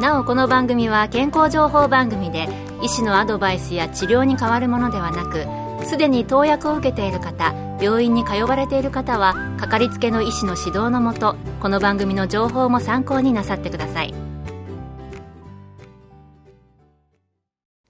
[0.00, 2.48] なおこの番組は健康情報番組で
[2.82, 5.46] 医師のアドバイスや治療に変わるものではなく
[5.86, 14.14] すでに投薬を受けている方病院に通われている方はかかりつけの医師の指導のもとこの番組の情報も参考になさってください。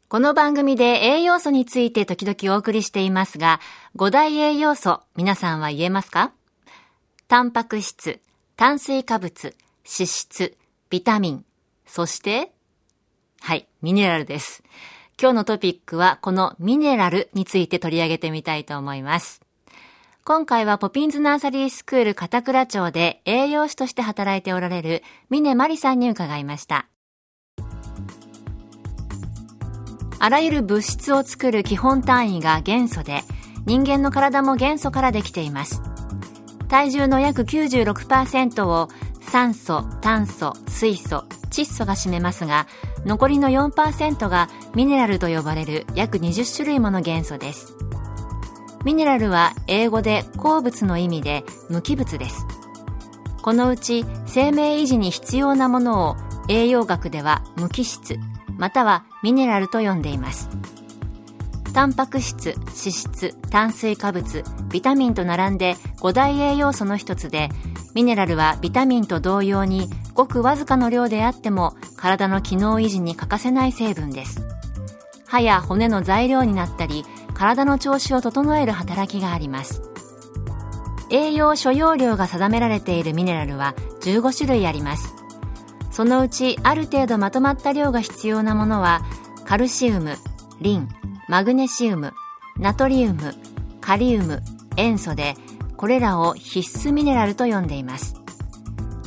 [0.08, 3.60] この番組で栄養素について時々お送りしていますが
[3.96, 6.30] 5大栄養素皆さんは言えますか？
[7.26, 8.20] タンパク質
[8.54, 10.56] 炭水化物脂質
[10.88, 11.44] ビタミン
[11.86, 12.52] そして
[13.40, 14.62] はい、ミネラルです。
[15.20, 19.40] 今日のトピックはこのミネラルについて取り上げてみたいと思います。
[20.24, 26.88] 今回はポピンズナーサリースクール片倉町で栄養士として働いておられる峰マリさんに伺いました。
[30.18, 33.22] あらゆる物質を作る基本単位が元素で、
[33.66, 35.80] 人間の体も元素からできています。
[36.68, 38.88] 体重の約96%を
[39.36, 42.66] 酸素、炭素、水素、窒素が占めますが、
[43.04, 47.76] 残りの4%がミネラルと呼ばれる約20種類もの元素です。
[48.82, 52.46] ミネラルは英語で鉱物の意味で無機物です。
[53.42, 56.16] このうち生命維持に必要なものを
[56.48, 58.18] 栄養学では無機質
[58.56, 60.48] またはミネラルと呼んでいます。
[61.74, 67.50] タンパク質、脂質、炭水化物、ビタミンと並んで5大栄養素の一つで
[67.96, 74.46] ミネラルはビタミンと同様にごくわずかの量であっても体の機能維持に欠かせない成分です。
[75.26, 79.80] 歯や骨の材料になったり、体の調子を整える働きがあります。
[81.10, 85.14] 栄養所要量が定められているミネラルは15種類あります。
[85.90, 89.00] そのうちある程度まとまった量が必要なものは、
[89.46, 90.16] カルシウム、
[90.60, 90.88] リン、
[91.30, 92.12] マグネシウム、
[92.58, 93.34] ナトリウム、
[93.80, 94.42] カリウム、
[94.76, 95.34] 塩素で、
[95.76, 98.14] これらを必須ミネラルと呼んでいます。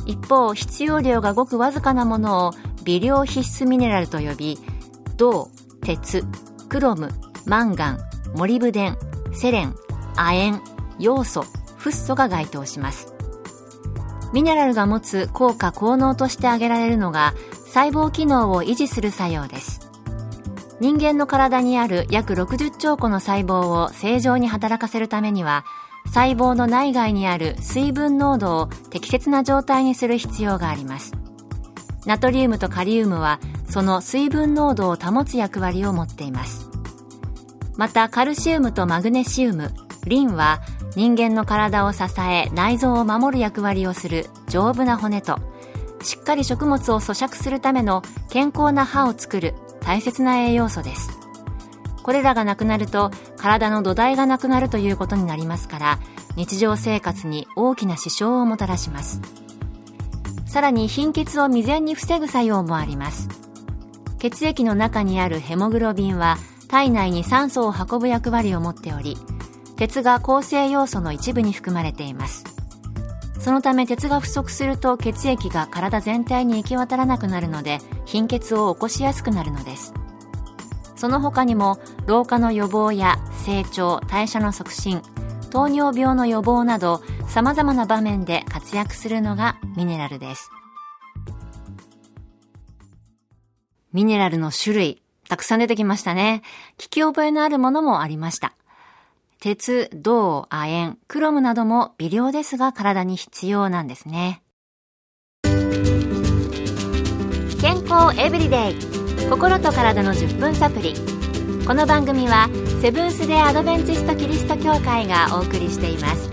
[0.06, 2.52] 一方必要量がごくわずかなものを
[2.84, 4.58] 微量必須ミネラルと呼び
[5.16, 5.50] 銅
[5.82, 6.24] 鉄
[6.68, 7.10] クロム
[7.46, 7.98] マンガン
[8.34, 8.98] モリブデン
[9.32, 9.74] セレン
[10.16, 10.62] 亜鉛
[10.98, 11.42] ヨウ素
[11.76, 13.14] フッ素が該当します。
[14.32, 17.34] ミネラルが持つ効果効能として挙げられるのが
[17.66, 19.90] 細胞機能を維持する作用です。
[20.80, 25.64] 人間の体にある約60兆個の細胞を正常に働かせるためには
[26.12, 31.12] 細胞の内外にある水分濃度を適切な状態にする必要があります。
[32.04, 33.38] ナトリウムとカリウムは
[33.68, 36.68] その水分濃度を保つ役割を持っています。
[37.76, 39.70] またカルシウムとマグネシウム
[40.04, 40.60] リンは
[40.96, 45.38] 人間の体を支え内臓を守る役割をする丈夫な骨と
[46.02, 51.19] しっかり食物を咀嚼するための健康な歯を作る大切な栄養素です。
[52.10, 56.00] これらがなくなると体の土台がなくなるということになりますから
[56.34, 59.20] 日常生活に大きな支障をもたらします。
[60.44, 63.28] さらに貧血を未然に防ぐ作用もあります。
[64.18, 69.16] 血液の中にあるヘモグロビンは体内に酸素を運ぶ役割を持っており
[69.76, 72.42] 鉄が構成要素の一部に含まれています。
[73.38, 79.94] そのため鉄が不足すると血液が体全体に行き渡らなくなるので貧血を起こしやすくなるのです。
[81.00, 83.16] その他にも老化の予防や
[83.46, 85.00] 成長代謝の促進
[85.48, 90.50] 糖尿病の予防など様々な場面で活躍するのがミネラルです。
[93.94, 96.42] ミネラルの種類たくさん出てきましたね。
[96.76, 98.52] 聞き覚えのあるものもありました。
[99.40, 104.42] 鉄、銅、亜鉛、クロムなども微量ですが体に必要なんですね。
[107.58, 108.99] 健康エブリデイ。
[109.28, 110.94] 心と体の10分サプリ。
[111.66, 112.48] この番組は
[112.80, 116.30] セブンス・デ・アドベンチスト・キリスト教会がお送りしています。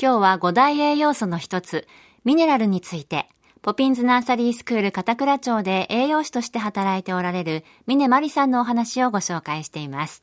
[0.00, 1.86] 今日は5大栄養素の一つ
[2.24, 3.28] ミネラルについて
[3.62, 10.22] ポピンズナーサリースクール片倉町で栄養士として働いておられる峰真理さんのお話をご紹介しています。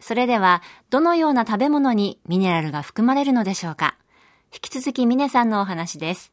[0.00, 3.96] それではどのような食べ物にミネラルが含まれるのでしょうか。
[4.52, 6.32] 引き続き峰さんのお話です。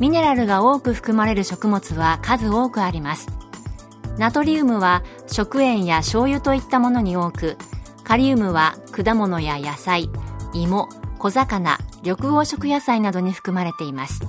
[0.00, 3.28] ミネラルが多く含まれる食物は数多くあります
[4.18, 7.56] ナトリウムは食塩や醤油といったものに多く
[8.02, 10.08] カリウムは果物や野菜
[10.52, 10.88] 芋
[11.18, 14.20] 小魚緑黄色野菜などに含まれています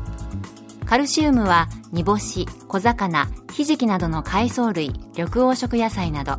[0.85, 6.37] カルシウムは煮干し、小魚、ひじきなどの海藻類、緑黄色野菜など。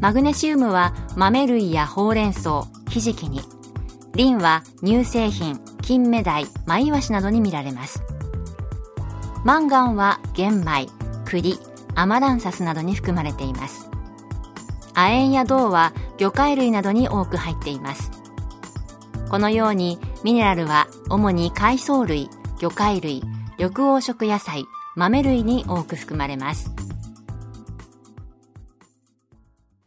[0.00, 3.40] マグネシウムは豆類やほうれん草、ひじきに。
[4.14, 8.02] リンは乳製品、金目鯛、マイワシなどに見られます。
[9.44, 10.86] マンガンは玄米、
[11.24, 11.58] 栗、
[11.96, 13.90] アマランサスなどに含まれています。
[14.94, 18.10] 亜鉛や銅は魚介類などに多く入っています。
[19.28, 22.28] このようにミネラルは主に海藻類、
[22.60, 23.22] 魚介類、
[23.58, 26.70] 緑黄色野菜、豆類に多く含まれます。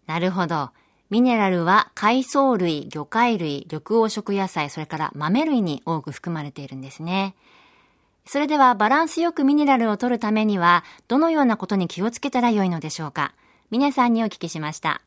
[0.06, 0.72] なるほど。
[1.10, 7.36] ミネラルは海藻類、魚介類、緑黄色野菜、それから豆類に多く含まれているんですね。
[8.28, 13.34] それではバランスよくミネラルを取るためには、どのようなことに気をつけたらよいのでしょうか？
[13.70, 15.02] 皆さんにお聞きしました。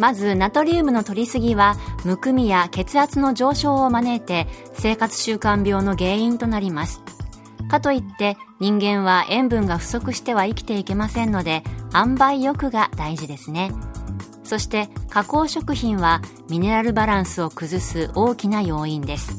[0.00, 7.00] まず、ナトリウムの取りすぎは、むくみや血圧の上昇を招いて、生活習慣病の原因となります。
[7.70, 11.62] かといって、人間は塩分が不足しては生きていけませんので、
[11.94, 13.70] 塩梅よくが大事ですね。
[14.42, 16.20] そして、加工食品は、
[16.50, 19.38] ミネラルバランスを崩す大きな要因です。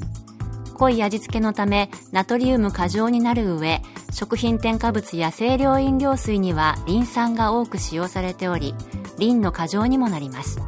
[0.76, 3.82] 濃い味付けのため、ナトリウム過剰になる上、
[4.12, 8.76] 食品添加物や清涼飲料水にはリン酸が多く使用されており、
[9.18, 10.60] リンの過剰にもなります。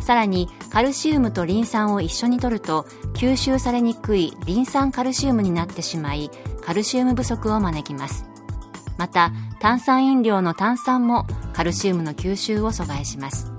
[0.00, 6.30] さらにカルシウムとリン酸を一緒に摂ると吸収されにくいリン酸カルシウムになってしまい
[6.64, 8.24] カルシウム不足を招きます。
[8.98, 13.50] また炭酸飲料の炭酸もカルシウムの吸収を阻害します。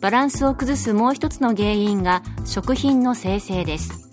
[0.00, 4.03] バランスを崩すもう一つの原因が食品の生成です。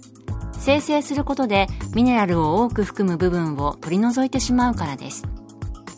[0.62, 5.26] 生成することでミネラルを多く含む部分を取り除いてしまうからです。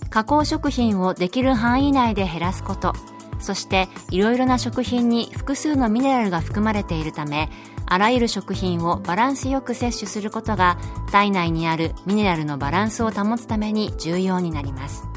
[0.10, 2.94] 加工食品をできる範囲内で減らすこと。
[3.40, 7.50] そしていろいろな食品に複数のミネラルが含まれているため
[7.86, 10.78] あらゆる食品をバランスよく摂取することが
[11.12, 15.13] 体内にあるミネラルのバランスを保つために重要になります。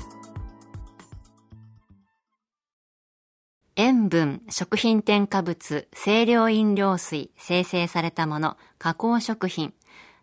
[3.79, 9.75] 塩分、食品添加物、清涼飲料水、生成されたもの、加工食品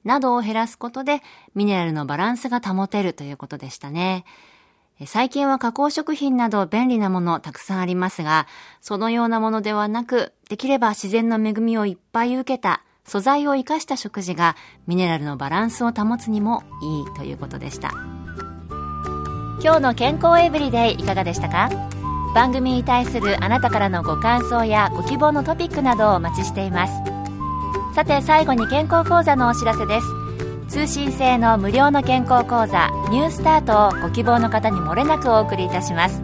[0.03, 1.21] などを減らすことで
[1.53, 4.25] ミネラルのバランスが保てるということでしたね。
[5.05, 8.47] 最近は加工食品など便利なものたくさんありますが、
[8.81, 14.55] そのようなものではなく、できれば自然の恵みをいっぱい受けた素材を生かした食事が
[14.87, 17.91] ミネラルのバランスを保つにもいいということでした。
[19.61, 21.69] 今日の健康エブリデイいかがでしたか？
[22.33, 26.93] 番組に対するあなたからのご感想やご希望のトピックなどをお待ちしています。
[27.95, 30.23] さて最後に健康講座のお知らせです。
[30.73, 36.23] 通信制の無料の健康講座ニュースタートをご希望の方にもれなくお送りいたします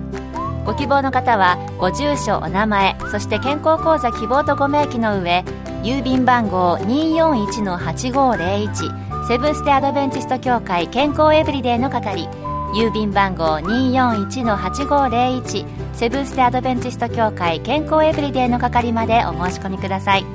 [0.66, 5.46] ご希望の方はご住所お名前そして健康講座希望とご明記の上
[5.84, 12.28] 郵便番号241-8501セブンステアドベンチスト協会健康エブリデイの係
[12.74, 20.24] 郵便番号241-8501セブンステアドベンチスト協会健康エブリデイの係までお申し込みください。
[20.24, 20.26] ウ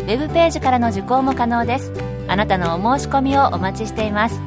[0.00, 1.92] ェブページからの受講も可能です。
[2.28, 4.40] あなたのお申し込みをお待ちしています。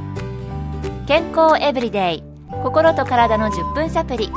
[1.07, 2.23] 健康エブリデイ
[2.63, 4.29] 心と体の10分サプリ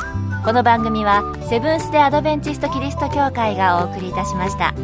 [0.45, 4.75] この番組はセブンス・デ・アドベンチスト・キリスト教会がお送りいたしました。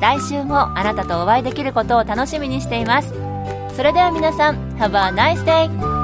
[0.00, 3.12] 来週もあなたとお会いできることを楽しみにしています。
[3.74, 5.99] それでは皆さん Have a nice day!